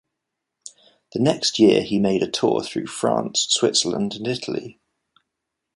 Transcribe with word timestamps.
The 1.13 1.19
next 1.19 1.59
year 1.59 1.83
he 1.83 1.99
made 1.99 2.23
a 2.23 2.27
tour 2.27 2.63
through 2.63 2.87
France, 2.87 3.45
Switzerland 3.51 4.15
and 4.15 4.27
Italy. 4.27 4.79